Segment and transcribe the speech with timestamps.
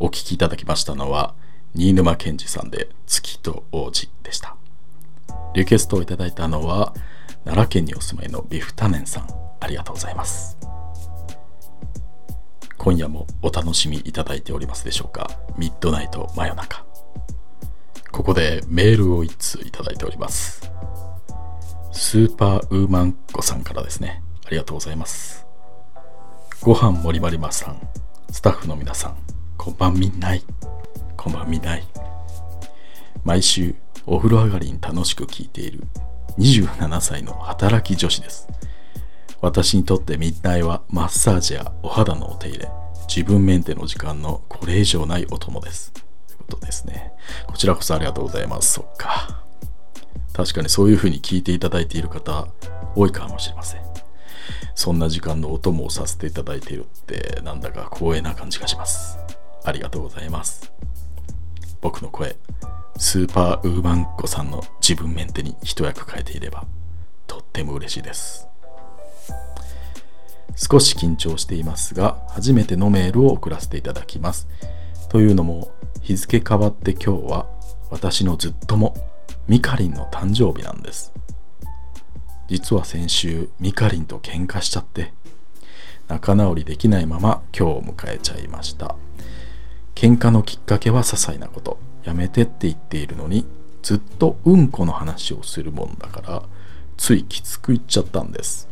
[0.00, 1.34] お聴きいただきましたのは
[1.74, 4.56] 新沼健治さんで月と王子でした。
[5.54, 6.94] リクエストをいただいたのは
[7.44, 9.28] 奈良県にお住まいのビフタネンさん。
[9.60, 10.56] ありがとうございます。
[12.76, 15.28] 今夜もお楽しみいただいておりますでしょうか？
[15.56, 16.84] ミッドナイト真夜中。
[18.12, 20.70] ここでメールを1通いただいております。
[21.92, 24.22] スーパーウーマンコさんからですね。
[24.46, 25.44] ありがとうございます。
[26.62, 27.80] ご飯もりまりまさん。
[28.30, 29.37] スタッフの皆さん。
[29.58, 30.42] こんばんみない。
[31.16, 31.84] こんばんみない。
[33.24, 33.74] 毎週
[34.06, 35.82] お風呂上がりに楽しく聞いている
[36.38, 38.48] 27歳の働き女子です。
[39.42, 42.68] 私にとってミッナイはマッサージやお肌のお手入れ。
[43.08, 45.92] 自分メンテの時間のこれ以上ないお供です。
[45.92, 46.02] とい
[46.34, 47.12] うことですね。
[47.48, 48.74] こちらこそありがとうございます。
[48.74, 49.44] そっか。
[50.32, 52.46] 確かにそういうふうに聞いていただいている方
[52.94, 53.82] 多いかもしれません。
[54.76, 59.18] そんな時間のお供をさせていただいているってなんだか光栄な感じがします。
[59.68, 60.72] ありがとうございます。
[61.80, 62.36] 僕の声
[62.96, 66.64] スーパーウーマンコさんの自分メンテに一役変えていれば
[67.28, 68.48] とっても嬉しいです。
[70.56, 74.48] 少し緊張していますが初めてのメールを送らせていただきます。
[75.08, 77.46] というのも日付変わって今日は
[77.90, 78.94] 私のずっとも
[79.46, 81.12] ミカリンの誕生日なんです。
[82.48, 85.12] 実は先週ミカリンと喧嘩しちゃって
[86.08, 88.96] 仲直りできないまま今日を迎えちゃいました。
[89.98, 91.76] 喧嘩のきっかけは些細なこと。
[92.04, 93.44] やめてって言っているのに
[93.82, 96.42] ずっとうんこの話をするもんだから
[96.96, 98.68] ついきつく言っちゃったんです。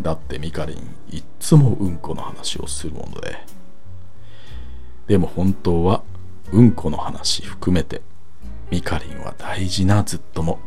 [0.00, 0.76] だってミカリン
[1.10, 3.44] いっつもうんこの話をするもので。
[5.08, 6.04] でも本当は
[6.52, 8.00] うんこの話含めて
[8.70, 10.60] ミカリンは大事なずっとも。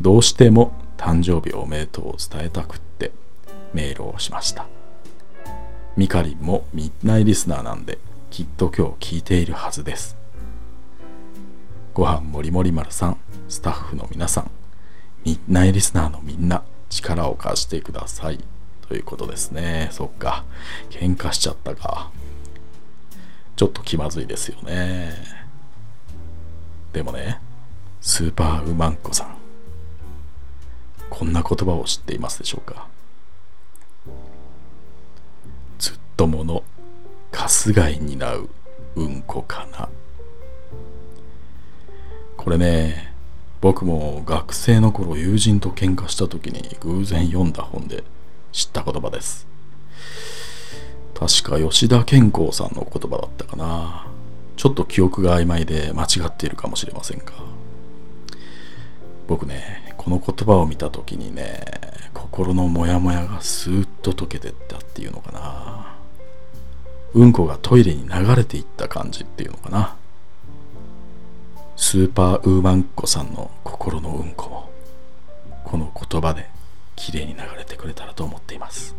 [0.00, 3.10] どうしても誕生日おめでとうを伝えたくって
[3.74, 4.68] メールをしました。
[5.96, 7.98] ミカリンもミッナイリスナーなんで
[8.30, 10.20] きっと今日聞いているはずです
[11.92, 14.50] ご飯もりもり丸さん、スタッフの皆さん、
[15.24, 18.38] ミッナイリスナーのみんな、力を貸してください。
[18.88, 19.88] ということですね。
[19.90, 20.44] そっか。
[20.90, 22.10] 喧嘩しちゃったか。
[23.56, 25.14] ちょっと気まずいですよね。
[26.92, 27.40] でもね、
[28.00, 29.36] スーパーウマンコさん。
[31.10, 32.86] こんな言葉を知っていますでしょうか
[35.78, 36.62] ずっともの、
[37.50, 38.48] かすがい担う
[38.94, 39.88] うんこかな。
[42.36, 43.12] これね
[43.60, 48.04] 僕も学生の頃友人と喧嘩した時に偶然読んだ本で
[48.52, 49.48] 知った言葉です。
[51.12, 54.06] 確か吉田健康さんの言葉だったかな。
[54.56, 57.32] ちょっと記憶が曖昧で間違っているかもしれませんが
[59.26, 61.64] 僕ねこの言葉を見た時にね
[62.14, 65.99] 心のモヤモヤがスーッと溶けてったっていうのかな。
[67.14, 69.96] うんこがトイレに流れていった感じっていうのかな。
[71.76, 74.70] スーパーウーマンコさんの心のうんこも
[75.64, 76.48] この言葉で
[76.94, 78.94] 綺麗に流れてくれたらと思っています。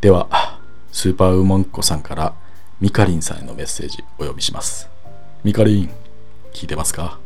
[0.00, 0.58] では
[0.92, 2.34] スーパーウーマンコさんから
[2.80, 4.88] ミカリンさんへのメッセージお呼びします。
[5.44, 5.90] ミカリン
[6.52, 7.18] 聞いてますか？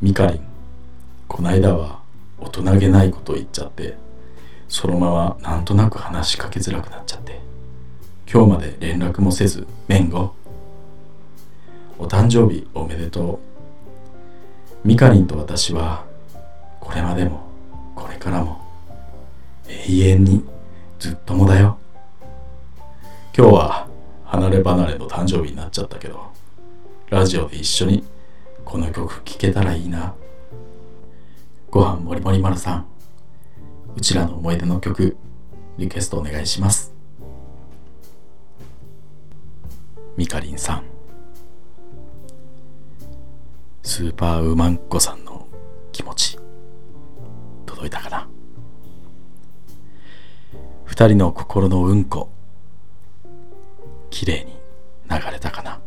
[0.00, 0.40] ミカリン
[1.28, 2.00] こないだは
[2.38, 3.96] 大人げないことを言っちゃって
[4.70, 7.38] そのままなんとなく話しかけづらくなっちゃって
[8.32, 10.32] 今日まで連絡もせずメンゴ
[12.00, 13.38] お誕生日おめでと
[14.84, 14.88] う。
[14.88, 16.06] ミカリンと私は、
[16.80, 17.42] これまでも、
[17.94, 18.58] これからも、
[19.68, 20.42] 永遠に
[20.98, 21.76] ずっともだよ。
[23.36, 23.86] 今日は
[24.24, 26.32] 離れ離れの誕生日になっちゃったけど、
[27.10, 28.02] ラジオで一緒に
[28.64, 30.14] この曲聴けたらいいな。
[31.70, 32.86] ご飯もりもり丸さん、
[34.00, 35.14] うちらの思い出の曲、
[35.76, 36.94] リクエストお願いします。
[40.16, 40.84] ミカリンさん。
[43.82, 45.46] スーパーウーマンコさんの
[45.92, 46.38] 気持ち
[47.66, 48.26] 届いたかな？
[50.86, 52.30] 二人の心のうんこ
[54.08, 54.52] きれいに
[55.10, 55.78] 流れたかな？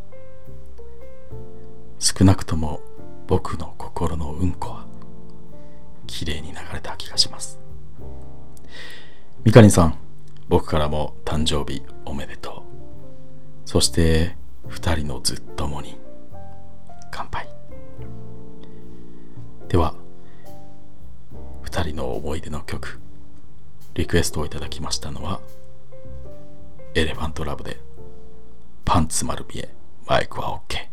[1.98, 2.80] 少なくとも
[3.26, 4.86] 僕の心のうんこは
[6.06, 7.60] きれいに流れた気がします
[9.54, 9.96] かりんさん
[10.50, 12.64] 僕からも誕生日おめでと
[13.66, 13.70] う。
[13.70, 14.36] そして
[14.68, 15.96] 二人のずっともに
[17.12, 17.48] 乾杯。
[19.68, 19.94] では
[21.66, 23.00] 2人の思い出の曲
[23.94, 25.40] リクエストをいただきましたのは
[26.96, 27.80] エレファントラブで
[28.86, 29.70] パンツ丸見え
[30.08, 30.93] マイクは OK